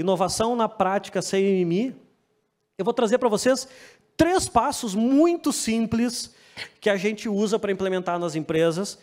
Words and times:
Inovação 0.00 0.56
na 0.56 0.68
Prática 0.68 1.20
Sem 1.20 1.44
Mimimi, 1.44 1.94
eu 2.78 2.84
vou 2.84 2.94
trazer 2.94 3.18
para 3.18 3.28
vocês 3.28 3.68
três 4.16 4.48
passos 4.48 4.94
muito 4.94 5.52
simples 5.52 6.34
que 6.80 6.88
a 6.88 6.96
gente 6.96 7.28
usa 7.28 7.58
para 7.58 7.70
implementar 7.70 8.18
nas 8.18 8.34
empresas. 8.34 8.98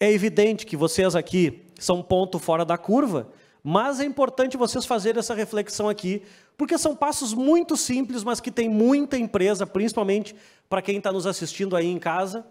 É 0.00 0.10
evidente 0.10 0.66
que 0.66 0.76
vocês 0.76 1.14
aqui 1.14 1.64
são 1.78 2.02
ponto 2.02 2.40
fora 2.40 2.64
da 2.64 2.76
curva, 2.76 3.28
mas 3.62 4.00
é 4.00 4.04
importante 4.04 4.56
vocês 4.56 4.84
fazerem 4.84 5.20
essa 5.20 5.34
reflexão 5.34 5.88
aqui, 5.88 6.22
porque 6.56 6.76
são 6.76 6.96
passos 6.96 7.32
muito 7.32 7.76
simples, 7.76 8.24
mas 8.24 8.40
que 8.40 8.50
tem 8.50 8.68
muita 8.68 9.16
empresa, 9.16 9.64
principalmente 9.64 10.34
para 10.68 10.82
quem 10.82 10.98
está 10.98 11.12
nos 11.12 11.26
assistindo 11.26 11.76
aí 11.76 11.86
em 11.86 11.98
casa, 11.98 12.44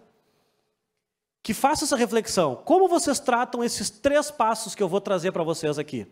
que 1.42 1.52
faça 1.52 1.84
essa 1.84 1.96
reflexão. 1.96 2.56
Como 2.56 2.88
vocês 2.88 3.20
tratam 3.20 3.62
esses 3.62 3.90
três 3.90 4.30
passos 4.30 4.74
que 4.74 4.82
eu 4.82 4.88
vou 4.88 5.02
trazer 5.02 5.32
para 5.32 5.44
vocês 5.44 5.78
aqui? 5.78 6.06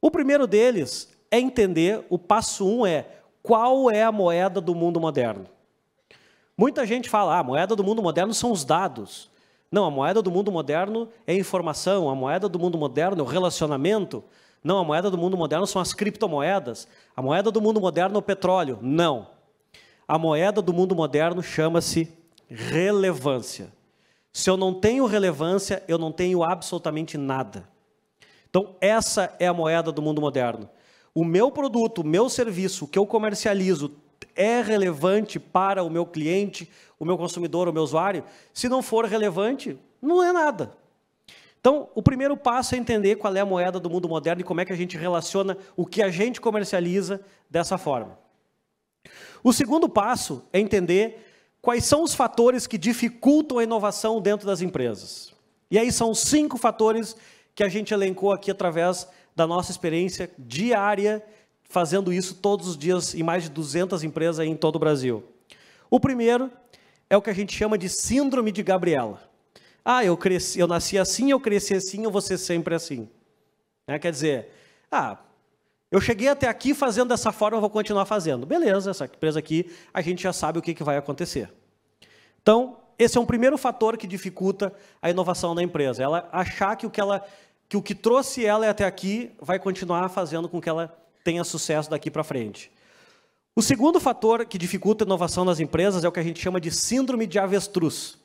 O 0.00 0.10
primeiro 0.10 0.46
deles 0.46 1.08
é 1.30 1.38
entender, 1.38 2.04
o 2.08 2.18
passo 2.18 2.66
um 2.66 2.86
é 2.86 3.06
qual 3.42 3.90
é 3.90 4.02
a 4.02 4.12
moeda 4.12 4.60
do 4.60 4.74
mundo 4.74 5.00
moderno. 5.00 5.46
Muita 6.56 6.86
gente 6.86 7.08
fala, 7.08 7.36
ah, 7.36 7.38
a 7.40 7.44
moeda 7.44 7.74
do 7.74 7.84
mundo 7.84 8.02
moderno 8.02 8.34
são 8.34 8.52
os 8.52 8.64
dados. 8.64 9.30
Não, 9.72 9.84
a 9.84 9.90
moeda 9.90 10.20
do 10.20 10.30
mundo 10.30 10.50
moderno 10.50 11.08
é 11.26 11.34
informação, 11.34 12.10
a 12.10 12.14
moeda 12.14 12.48
do 12.48 12.58
mundo 12.58 12.76
moderno 12.76 13.20
é 13.20 13.22
o 13.22 13.26
relacionamento. 13.26 14.22
Não, 14.62 14.78
a 14.78 14.84
moeda 14.84 15.10
do 15.10 15.16
mundo 15.16 15.36
moderno 15.36 15.66
são 15.66 15.80
as 15.80 15.94
criptomoedas. 15.94 16.86
A 17.16 17.22
moeda 17.22 17.50
do 17.50 17.60
mundo 17.60 17.80
moderno 17.80 18.16
é 18.16 18.18
o 18.18 18.22
petróleo. 18.22 18.78
Não. 18.82 19.28
A 20.06 20.18
moeda 20.18 20.60
do 20.60 20.72
mundo 20.72 20.94
moderno 20.94 21.42
chama-se 21.42 22.12
relevância. 22.48 23.72
Se 24.32 24.50
eu 24.50 24.56
não 24.56 24.74
tenho 24.74 25.06
relevância, 25.06 25.82
eu 25.88 25.98
não 25.98 26.12
tenho 26.12 26.42
absolutamente 26.42 27.16
nada. 27.16 27.68
Então, 28.50 28.74
essa 28.80 29.34
é 29.38 29.46
a 29.46 29.54
moeda 29.54 29.90
do 29.90 30.02
mundo 30.02 30.20
moderno. 30.20 30.68
O 31.14 31.24
meu 31.24 31.50
produto, 31.50 32.02
o 32.02 32.06
meu 32.06 32.28
serviço, 32.28 32.86
que 32.86 32.98
eu 32.98 33.06
comercializo, 33.06 33.92
é 34.34 34.60
relevante 34.60 35.38
para 35.38 35.82
o 35.82 35.90
meu 35.90 36.04
cliente, 36.04 36.68
o 36.98 37.04
meu 37.04 37.16
consumidor, 37.16 37.68
o 37.68 37.72
meu 37.72 37.82
usuário? 37.82 38.24
Se 38.52 38.68
não 38.68 38.82
for 38.82 39.04
relevante, 39.06 39.78
não 40.02 40.22
é 40.22 40.32
nada. 40.32 40.76
Então, 41.60 41.88
o 41.94 42.02
primeiro 42.02 42.36
passo 42.36 42.74
é 42.74 42.78
entender 42.78 43.16
qual 43.16 43.34
é 43.36 43.40
a 43.40 43.46
moeda 43.46 43.78
do 43.78 43.90
mundo 43.90 44.08
moderno 44.08 44.40
e 44.40 44.44
como 44.44 44.60
é 44.60 44.64
que 44.64 44.72
a 44.72 44.76
gente 44.76 44.96
relaciona 44.96 45.56
o 45.76 45.86
que 45.86 46.02
a 46.02 46.10
gente 46.10 46.40
comercializa 46.40 47.20
dessa 47.48 47.76
forma. 47.76 48.18
O 49.44 49.52
segundo 49.52 49.88
passo 49.88 50.44
é 50.52 50.58
entender 50.58 51.26
quais 51.60 51.84
são 51.84 52.02
os 52.02 52.14
fatores 52.14 52.66
que 52.66 52.78
dificultam 52.78 53.58
a 53.58 53.62
inovação 53.62 54.20
dentro 54.20 54.46
das 54.46 54.62
empresas. 54.62 55.34
E 55.70 55.78
aí 55.78 55.92
são 55.92 56.14
cinco 56.14 56.56
fatores 56.56 57.16
que 57.54 57.62
a 57.62 57.68
gente 57.68 57.92
elencou 57.92 58.32
aqui 58.32 58.50
através 58.50 59.08
da 59.34 59.46
nossa 59.46 59.70
experiência 59.70 60.30
diária, 60.38 61.24
fazendo 61.64 62.12
isso 62.12 62.34
todos 62.34 62.68
os 62.68 62.76
dias 62.76 63.14
em 63.14 63.22
mais 63.22 63.44
de 63.44 63.50
200 63.50 64.02
empresas 64.02 64.46
em 64.46 64.56
todo 64.56 64.76
o 64.76 64.78
Brasil. 64.78 65.24
O 65.88 65.98
primeiro 65.98 66.50
é 67.08 67.16
o 67.16 67.22
que 67.22 67.30
a 67.30 67.34
gente 67.34 67.56
chama 67.56 67.76
de 67.76 67.88
síndrome 67.88 68.52
de 68.52 68.62
Gabriela. 68.62 69.20
Ah, 69.84 70.04
eu 70.04 70.16
cresci, 70.16 70.60
eu 70.60 70.66
nasci 70.66 70.98
assim, 70.98 71.30
eu 71.30 71.40
cresci 71.40 71.74
assim, 71.74 72.04
eu 72.04 72.10
vou 72.10 72.20
ser 72.20 72.38
sempre 72.38 72.74
assim. 72.74 73.08
É, 73.86 73.98
quer 73.98 74.12
dizer, 74.12 74.50
ah, 74.90 75.18
eu 75.90 76.00
cheguei 76.00 76.28
até 76.28 76.46
aqui 76.46 76.72
fazendo 76.72 77.08
dessa 77.08 77.32
forma, 77.32 77.56
eu 77.56 77.60
vou 77.60 77.70
continuar 77.70 78.04
fazendo. 78.04 78.46
Beleza, 78.46 78.90
essa 78.90 79.06
empresa 79.06 79.38
aqui, 79.40 79.68
a 79.92 80.00
gente 80.00 80.22
já 80.22 80.32
sabe 80.32 80.58
o 80.58 80.62
que, 80.62 80.74
que 80.74 80.84
vai 80.84 80.96
acontecer. 80.96 81.50
Então, 82.40 82.76
esse 83.02 83.16
é 83.16 83.20
um 83.20 83.24
primeiro 83.24 83.56
fator 83.56 83.96
que 83.96 84.06
dificulta 84.06 84.74
a 85.00 85.08
inovação 85.08 85.54
da 85.54 85.62
empresa. 85.62 86.02
Ela 86.02 86.28
achar 86.30 86.76
que 86.76 86.86
o 86.86 86.90
que, 86.90 87.00
ela, 87.00 87.26
que, 87.66 87.74
o 87.74 87.80
que 87.80 87.94
trouxe 87.94 88.44
ela 88.44 88.68
até 88.68 88.84
aqui 88.84 89.30
vai 89.40 89.58
continuar 89.58 90.06
fazendo 90.10 90.50
com 90.50 90.60
que 90.60 90.68
ela 90.68 90.94
tenha 91.24 91.42
sucesso 91.42 91.88
daqui 91.88 92.10
para 92.10 92.22
frente. 92.22 92.70
O 93.56 93.62
segundo 93.62 93.98
fator 93.98 94.44
que 94.44 94.58
dificulta 94.58 95.02
a 95.02 95.06
inovação 95.06 95.46
nas 95.46 95.60
empresas 95.60 96.04
é 96.04 96.08
o 96.08 96.12
que 96.12 96.20
a 96.20 96.22
gente 96.22 96.42
chama 96.42 96.60
de 96.60 96.70
síndrome 96.70 97.26
de 97.26 97.38
avestruz, 97.38 98.18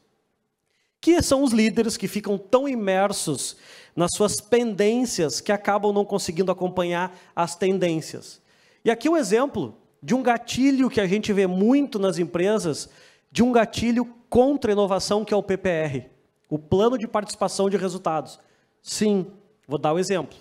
que 1.00 1.22
são 1.22 1.42
os 1.42 1.54
líderes 1.54 1.96
que 1.96 2.10
ficam 2.10 2.38
tão 2.38 2.68
imersos 2.68 3.56
nas 3.96 4.12
suas 4.14 4.42
pendências 4.42 5.40
que 5.40 5.54
acabam 5.54 5.94
não 5.94 6.04
conseguindo 6.04 6.52
acompanhar 6.52 7.18
as 7.34 7.56
tendências. 7.56 8.42
E 8.84 8.92
aqui 8.92 9.08
um 9.08 9.16
exemplo 9.16 9.78
de 10.04 10.14
um 10.14 10.22
gatilho 10.22 10.90
que 10.90 11.00
a 11.00 11.08
gente 11.08 11.32
vê 11.32 11.48
muito 11.48 11.98
nas 11.98 12.20
empresas, 12.20 12.90
de 13.36 13.44
um 13.44 13.52
gatilho 13.52 14.06
contra 14.30 14.72
inovação, 14.72 15.26
que 15.26 15.34
é 15.34 15.38
o 15.38 15.44
PPR, 15.44 16.10
o 16.50 16.58
Plano 16.58 16.98
de 16.98 17.06
Participação 17.06 17.70
de 17.70 17.76
Resultados. 17.76 18.40
Sim, 18.82 19.28
vou 19.68 19.78
dar 19.78 19.92
o 19.92 19.98
um 19.98 20.00
exemplo. 20.00 20.38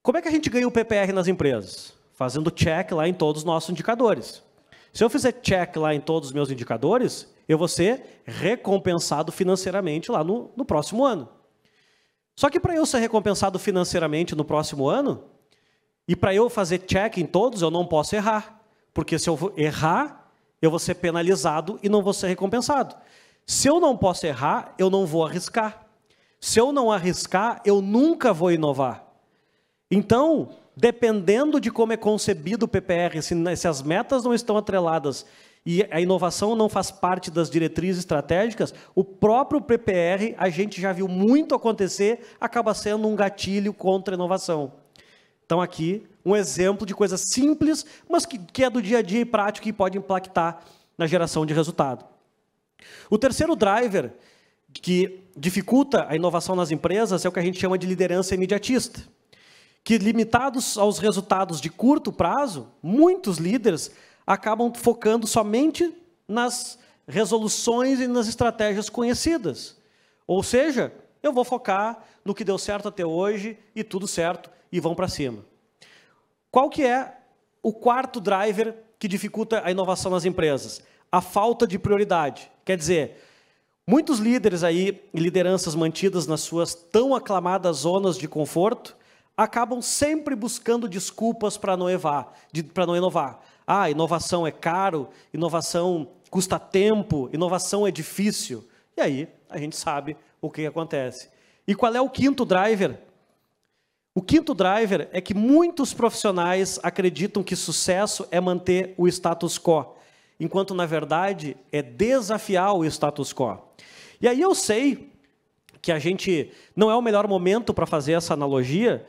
Como 0.00 0.16
é 0.16 0.22
que 0.22 0.28
a 0.28 0.30
gente 0.30 0.48
ganha 0.48 0.68
o 0.68 0.70
PPR 0.70 1.12
nas 1.12 1.26
empresas? 1.26 1.92
Fazendo 2.12 2.48
check 2.48 2.92
lá 2.92 3.08
em 3.08 3.12
todos 3.12 3.40
os 3.40 3.44
nossos 3.44 3.70
indicadores. 3.70 4.40
Se 4.92 5.02
eu 5.02 5.10
fizer 5.10 5.32
check 5.32 5.74
lá 5.78 5.92
em 5.92 6.00
todos 6.00 6.28
os 6.28 6.32
meus 6.32 6.48
indicadores, 6.48 7.28
eu 7.48 7.58
vou 7.58 7.66
ser 7.66 8.22
recompensado 8.24 9.32
financeiramente 9.32 10.12
lá 10.12 10.22
no, 10.22 10.52
no 10.56 10.64
próximo 10.64 11.04
ano. 11.04 11.28
Só 12.36 12.48
que 12.48 12.60
para 12.60 12.76
eu 12.76 12.86
ser 12.86 12.98
recompensado 12.98 13.58
financeiramente 13.58 14.36
no 14.36 14.44
próximo 14.44 14.88
ano, 14.88 15.24
e 16.06 16.14
para 16.14 16.32
eu 16.32 16.48
fazer 16.48 16.78
check 16.86 17.18
em 17.18 17.26
todos, 17.26 17.62
eu 17.62 17.70
não 17.70 17.84
posso 17.84 18.14
errar. 18.14 18.62
Porque 18.94 19.18
se 19.18 19.28
eu 19.28 19.52
errar, 19.56 20.19
eu 20.60 20.70
vou 20.70 20.78
ser 20.78 20.94
penalizado 20.94 21.78
e 21.82 21.88
não 21.88 22.02
vou 22.02 22.12
ser 22.12 22.28
recompensado. 22.28 22.94
Se 23.46 23.68
eu 23.68 23.80
não 23.80 23.96
posso 23.96 24.26
errar, 24.26 24.74
eu 24.78 24.90
não 24.90 25.06
vou 25.06 25.24
arriscar. 25.24 25.86
Se 26.40 26.58
eu 26.58 26.72
não 26.72 26.90
arriscar, 26.90 27.60
eu 27.64 27.80
nunca 27.80 28.32
vou 28.32 28.52
inovar. 28.52 29.04
Então, 29.90 30.50
dependendo 30.76 31.60
de 31.60 31.70
como 31.70 31.92
é 31.92 31.96
concebido 31.96 32.64
o 32.64 32.68
PPR, 32.68 33.20
se, 33.20 33.34
se 33.56 33.68
as 33.68 33.82
metas 33.82 34.24
não 34.24 34.32
estão 34.32 34.56
atreladas 34.56 35.26
e 35.64 35.86
a 35.90 36.00
inovação 36.00 36.56
não 36.56 36.68
faz 36.68 36.90
parte 36.90 37.30
das 37.30 37.50
diretrizes 37.50 38.00
estratégicas, 38.00 38.72
o 38.94 39.04
próprio 39.04 39.60
PPR, 39.60 40.34
a 40.38 40.48
gente 40.48 40.80
já 40.80 40.92
viu 40.92 41.06
muito 41.06 41.54
acontecer, 41.54 42.34
acaba 42.40 42.72
sendo 42.72 43.06
um 43.06 43.14
gatilho 43.14 43.74
contra 43.74 44.14
a 44.14 44.16
inovação. 44.16 44.72
Então, 45.44 45.60
aqui, 45.60 46.06
um 46.24 46.36
exemplo 46.36 46.86
de 46.86 46.94
coisa 46.94 47.16
simples, 47.16 47.84
mas 48.08 48.26
que, 48.26 48.38
que 48.38 48.64
é 48.64 48.70
do 48.70 48.82
dia 48.82 48.98
a 48.98 49.02
dia 49.02 49.20
e 49.20 49.24
prático 49.24 49.68
e 49.68 49.72
pode 49.72 49.98
impactar 49.98 50.64
na 50.96 51.06
geração 51.06 51.46
de 51.46 51.54
resultado. 51.54 52.04
O 53.08 53.18
terceiro 53.18 53.56
driver 53.56 54.12
que 54.72 55.24
dificulta 55.36 56.06
a 56.08 56.14
inovação 56.14 56.54
nas 56.54 56.70
empresas 56.70 57.24
é 57.24 57.28
o 57.28 57.32
que 57.32 57.38
a 57.38 57.42
gente 57.42 57.58
chama 57.58 57.78
de 57.78 57.86
liderança 57.86 58.34
imediatista. 58.34 59.02
Que, 59.82 59.96
limitados 59.96 60.76
aos 60.76 60.98
resultados 60.98 61.60
de 61.60 61.70
curto 61.70 62.12
prazo, 62.12 62.68
muitos 62.82 63.38
líderes 63.38 63.90
acabam 64.26 64.72
focando 64.74 65.26
somente 65.26 65.94
nas 66.28 66.78
resoluções 67.08 67.98
e 67.98 68.06
nas 68.06 68.28
estratégias 68.28 68.88
conhecidas. 68.88 69.76
Ou 70.26 70.42
seja, 70.42 70.92
eu 71.22 71.32
vou 71.32 71.44
focar 71.44 72.04
no 72.24 72.34
que 72.34 72.44
deu 72.44 72.58
certo 72.58 72.88
até 72.88 73.04
hoje 73.04 73.58
e 73.74 73.82
tudo 73.82 74.06
certo 74.06 74.50
e 74.70 74.78
vão 74.78 74.94
para 74.94 75.08
cima. 75.08 75.44
Qual 76.50 76.68
que 76.68 76.84
é 76.84 77.16
o 77.62 77.72
quarto 77.72 78.20
driver 78.20 78.76
que 78.98 79.06
dificulta 79.06 79.62
a 79.64 79.70
inovação 79.70 80.10
nas 80.10 80.24
empresas? 80.24 80.82
A 81.10 81.20
falta 81.20 81.66
de 81.66 81.78
prioridade. 81.78 82.50
Quer 82.64 82.76
dizer, 82.76 83.22
muitos 83.86 84.18
líderes 84.18 84.64
aí 84.64 85.00
lideranças 85.14 85.74
mantidas 85.74 86.26
nas 86.26 86.40
suas 86.40 86.74
tão 86.74 87.14
aclamadas 87.14 87.78
zonas 87.78 88.18
de 88.18 88.26
conforto 88.26 88.96
acabam 89.36 89.80
sempre 89.80 90.34
buscando 90.34 90.88
desculpas 90.88 91.56
para 91.56 91.76
não, 91.76 91.86
não 92.86 92.96
inovar. 92.96 93.40
Ah, 93.66 93.88
inovação 93.88 94.46
é 94.46 94.50
caro, 94.50 95.08
inovação 95.32 96.08
custa 96.30 96.58
tempo, 96.58 97.30
inovação 97.32 97.86
é 97.86 97.90
difícil. 97.90 98.68
E 98.96 99.00
aí 99.00 99.28
a 99.48 99.56
gente 99.56 99.76
sabe 99.76 100.16
o 100.40 100.50
que 100.50 100.66
acontece. 100.66 101.28
E 101.66 101.74
qual 101.74 101.94
é 101.94 102.00
o 102.00 102.10
quinto 102.10 102.44
driver? 102.44 102.98
O 104.20 104.22
quinto 104.22 104.52
driver 104.52 105.08
é 105.12 105.20
que 105.22 105.32
muitos 105.32 105.94
profissionais 105.94 106.78
acreditam 106.82 107.42
que 107.42 107.56
sucesso 107.56 108.28
é 108.30 108.38
manter 108.38 108.92
o 108.98 109.08
status 109.08 109.58
quo, 109.58 109.94
enquanto 110.38 110.74
na 110.74 110.84
verdade 110.84 111.56
é 111.72 111.80
desafiar 111.80 112.74
o 112.74 112.84
status 112.84 113.32
quo. 113.32 113.56
E 114.20 114.28
aí 114.28 114.38
eu 114.38 114.54
sei 114.54 115.10
que 115.80 115.90
a 115.90 115.98
gente 115.98 116.52
não 116.76 116.90
é 116.90 116.94
o 116.94 117.00
melhor 117.00 117.26
momento 117.26 117.72
para 117.72 117.86
fazer 117.86 118.12
essa 118.12 118.34
analogia, 118.34 119.06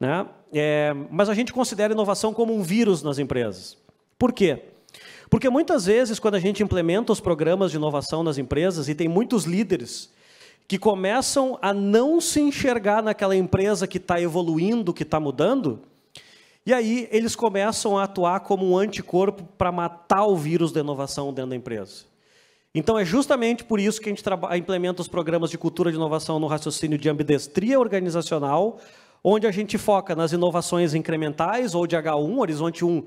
né? 0.00 0.26
É, 0.50 0.94
mas 1.10 1.28
a 1.28 1.34
gente 1.34 1.52
considera 1.52 1.92
inovação 1.92 2.32
como 2.32 2.56
um 2.56 2.62
vírus 2.62 3.02
nas 3.02 3.18
empresas. 3.18 3.76
Por 4.18 4.32
quê? 4.32 4.62
Porque 5.28 5.50
muitas 5.50 5.84
vezes, 5.84 6.18
quando 6.18 6.36
a 6.36 6.40
gente 6.40 6.62
implementa 6.62 7.12
os 7.12 7.20
programas 7.20 7.70
de 7.70 7.76
inovação 7.76 8.22
nas 8.22 8.38
empresas, 8.38 8.88
e 8.88 8.94
tem 8.94 9.08
muitos 9.08 9.44
líderes 9.44 10.10
que 10.66 10.78
começam 10.78 11.58
a 11.60 11.74
não 11.74 12.20
se 12.20 12.40
enxergar 12.40 13.02
naquela 13.02 13.36
empresa 13.36 13.86
que 13.86 13.98
está 13.98 14.20
evoluindo, 14.20 14.94
que 14.94 15.02
está 15.02 15.20
mudando, 15.20 15.80
e 16.66 16.72
aí 16.72 17.06
eles 17.12 17.36
começam 17.36 17.98
a 17.98 18.04
atuar 18.04 18.40
como 18.40 18.70
um 18.70 18.78
anticorpo 18.78 19.44
para 19.58 19.70
matar 19.70 20.24
o 20.24 20.36
vírus 20.36 20.72
da 20.72 20.80
inovação 20.80 21.32
dentro 21.32 21.50
da 21.50 21.56
empresa. 21.56 22.04
Então 22.74 22.98
é 22.98 23.04
justamente 23.04 23.62
por 23.62 23.78
isso 23.78 24.00
que 24.00 24.08
a 24.08 24.12
gente 24.12 24.24
implementa 24.56 25.02
os 25.02 25.06
programas 25.06 25.50
de 25.50 25.58
cultura 25.58 25.90
de 25.90 25.96
inovação 25.96 26.40
no 26.40 26.46
raciocínio 26.46 26.96
de 26.96 27.08
ambidestria 27.08 27.78
organizacional, 27.78 28.80
onde 29.22 29.46
a 29.46 29.52
gente 29.52 29.76
foca 29.76 30.16
nas 30.16 30.32
inovações 30.32 30.94
incrementais 30.94 31.74
ou 31.74 31.86
de 31.86 31.96
H1, 31.96 32.38
horizonte 32.38 32.84
1, 32.84 33.04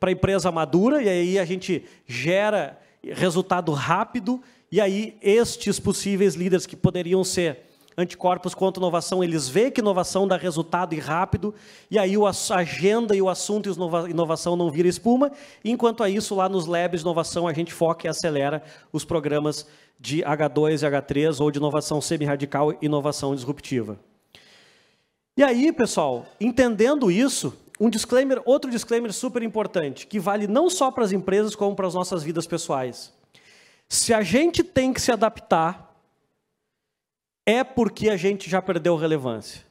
para 0.00 0.08
a 0.08 0.12
empresa 0.12 0.50
madura, 0.50 1.02
e 1.02 1.08
aí 1.08 1.38
a 1.38 1.44
gente 1.44 1.84
gera 2.06 2.78
resultado 3.04 3.72
rápido, 3.72 4.42
e 4.70 4.80
aí 4.80 5.16
estes 5.20 5.80
possíveis 5.80 6.34
líderes 6.34 6.66
que 6.66 6.76
poderiam 6.76 7.24
ser 7.24 7.70
anticorpos 7.96 8.54
contra 8.54 8.80
inovação, 8.80 9.22
eles 9.22 9.48
veem 9.48 9.70
que 9.70 9.80
inovação 9.80 10.26
dá 10.26 10.36
resultado 10.36 10.94
e 10.94 10.98
rápido, 10.98 11.54
e 11.90 11.98
aí 11.98 12.14
a 12.16 12.56
agenda 12.56 13.14
e 13.14 13.20
o 13.20 13.28
assunto 13.28 13.68
e 13.68 14.10
inovação 14.10 14.56
não 14.56 14.70
vira 14.70 14.88
espuma, 14.88 15.30
enquanto 15.64 16.02
a 16.02 16.08
isso, 16.08 16.34
lá 16.34 16.48
nos 16.48 16.66
labs 16.66 17.00
de 17.00 17.06
inovação, 17.06 17.46
a 17.46 17.52
gente 17.52 17.72
foca 17.72 18.06
e 18.06 18.10
acelera 18.10 18.62
os 18.92 19.04
programas 19.04 19.66
de 19.98 20.22
H2 20.22 20.82
e 20.82 20.86
H3, 20.90 21.40
ou 21.40 21.50
de 21.50 21.58
inovação 21.58 22.00
semi-radical 22.00 22.72
e 22.72 22.78
inovação 22.82 23.34
disruptiva. 23.34 23.98
E 25.36 25.42
aí, 25.42 25.72
pessoal, 25.72 26.26
entendendo 26.40 27.10
isso, 27.10 27.54
um 27.78 27.90
disclaimer, 27.90 28.40
outro 28.44 28.70
disclaimer 28.70 29.12
super 29.12 29.42
importante, 29.42 30.06
que 30.06 30.18
vale 30.18 30.46
não 30.46 30.70
só 30.70 30.90
para 30.90 31.04
as 31.04 31.12
empresas, 31.12 31.54
como 31.54 31.74
para 31.74 31.86
as 31.86 31.94
nossas 31.94 32.22
vidas 32.22 32.46
pessoais. 32.46 33.12
Se 33.92 34.14
a 34.14 34.22
gente 34.22 34.62
tem 34.62 34.92
que 34.92 35.00
se 35.00 35.10
adaptar 35.10 35.92
é 37.44 37.64
porque 37.64 38.08
a 38.08 38.16
gente 38.16 38.48
já 38.48 38.62
perdeu 38.62 38.94
relevância. 38.94 39.66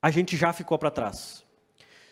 A 0.00 0.12
gente 0.12 0.36
já 0.36 0.52
ficou 0.52 0.78
para 0.78 0.92
trás. 0.92 1.44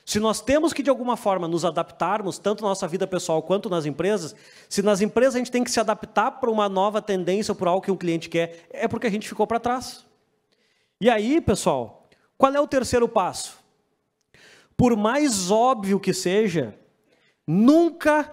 Se 0.04 0.18
nós 0.18 0.40
temos 0.40 0.72
que, 0.72 0.82
de 0.82 0.90
alguma 0.90 1.16
forma, 1.16 1.46
nos 1.46 1.64
adaptarmos, 1.64 2.36
tanto 2.38 2.62
na 2.62 2.70
nossa 2.70 2.88
vida 2.88 3.06
pessoal 3.06 3.40
quanto 3.44 3.70
nas 3.70 3.86
empresas, 3.86 4.34
se 4.68 4.82
nas 4.82 5.00
empresas 5.00 5.36
a 5.36 5.38
gente 5.38 5.50
tem 5.52 5.62
que 5.62 5.70
se 5.70 5.78
adaptar 5.78 6.32
para 6.32 6.50
uma 6.50 6.68
nova 6.68 7.00
tendência 7.00 7.52
ou 7.52 7.56
para 7.56 7.70
algo 7.70 7.84
que 7.84 7.92
um 7.92 7.96
cliente 7.96 8.28
quer, 8.28 8.66
é 8.70 8.88
porque 8.88 9.06
a 9.06 9.10
gente 9.10 9.28
ficou 9.28 9.46
para 9.46 9.60
trás. 9.60 10.04
E 11.00 11.08
aí, 11.08 11.40
pessoal, 11.40 12.08
qual 12.36 12.52
é 12.52 12.60
o 12.60 12.66
terceiro 12.66 13.08
passo? 13.08 13.56
Por 14.76 14.96
mais 14.96 15.48
óbvio 15.48 16.00
que 16.00 16.12
seja, 16.12 16.76
nunca 17.46 18.32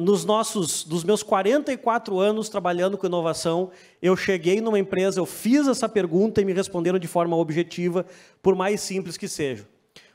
nos 0.00 0.24
nossos, 0.24 0.82
dos 0.82 1.04
meus 1.04 1.22
44 1.22 2.18
anos 2.18 2.48
trabalhando 2.48 2.96
com 2.96 3.06
inovação, 3.06 3.70
eu 4.00 4.16
cheguei 4.16 4.60
numa 4.60 4.78
empresa, 4.78 5.20
eu 5.20 5.26
fiz 5.26 5.68
essa 5.68 5.88
pergunta 5.88 6.40
e 6.40 6.44
me 6.44 6.52
responderam 6.52 6.98
de 6.98 7.06
forma 7.06 7.36
objetiva, 7.36 8.06
por 8.42 8.56
mais 8.56 8.80
simples 8.80 9.16
que 9.16 9.28
seja. 9.28 9.68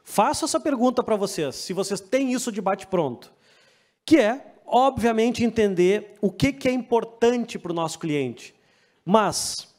Faço 0.03 0.45
essa 0.45 0.59
pergunta 0.59 1.03
para 1.03 1.15
vocês, 1.15 1.55
se 1.55 1.73
vocês 1.73 1.99
têm 1.99 2.33
isso 2.33 2.51
de 2.51 2.61
bate-pronto, 2.61 3.31
que 4.05 4.17
é, 4.17 4.55
obviamente, 4.65 5.43
entender 5.43 6.15
o 6.21 6.31
que, 6.31 6.51
que 6.51 6.67
é 6.67 6.71
importante 6.71 7.57
para 7.57 7.71
o 7.71 7.75
nosso 7.75 7.99
cliente, 7.99 8.53
mas 9.03 9.73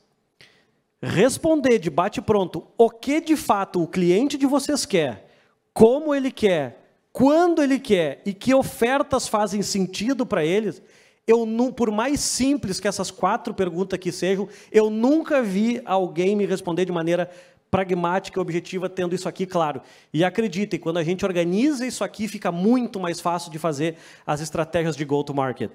responder 1.03 1.79
de 1.79 1.91
bate-pronto 1.91 2.67
o 2.79 2.91
que 2.91 3.20
de 3.20 3.37
fato 3.37 3.82
o 3.82 3.87
cliente 3.87 4.38
de 4.38 4.47
vocês 4.47 4.87
quer, 4.87 5.29
como 5.73 6.14
ele 6.14 6.31
quer, 6.31 6.86
quando 7.17 7.63
ele 7.63 7.79
quer 7.79 8.21
e 8.27 8.35
que 8.35 8.53
ofertas 8.53 9.27
fazem 9.27 9.63
sentido 9.63 10.27
para 10.27 10.45
eles, 10.45 10.83
eu 11.27 11.49
por 11.75 11.91
mais 11.91 12.21
simples 12.21 12.79
que 12.79 12.87
essas 12.87 13.11
quatro 13.11 13.55
perguntas 13.55 13.97
aqui 13.97 14.13
sejam, 14.13 14.47
eu 14.71 14.91
nunca 14.91 15.43
vi 15.43 15.81
alguém 15.87 16.37
me 16.37 16.45
responder 16.45 16.85
de 16.85 16.93
maneira 16.93 17.31
pragmática 17.71 18.39
e 18.39 18.43
objetiva, 18.43 18.87
tendo 18.91 19.15
isso 19.15 19.27
aqui 19.27 19.47
claro. 19.47 19.81
E 20.13 20.23
acreditem, 20.23 20.79
quando 20.79 20.99
a 20.99 21.03
gente 21.03 21.25
organiza 21.25 21.87
isso 21.87 22.05
aqui, 22.05 22.29
fica 22.29 22.53
muito 22.53 23.01
mais 23.01 23.19
fácil 23.19 23.51
de 23.51 23.59
fazer 23.59 23.97
as 24.27 24.43
estratégias 24.43 24.95
de 24.95 25.07
go-to-market. 25.07 25.73